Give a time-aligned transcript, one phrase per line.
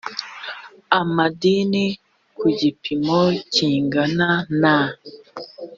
[0.99, 1.85] amadini
[2.37, 3.21] ku gipimo
[3.53, 4.29] kingana
[4.61, 4.77] na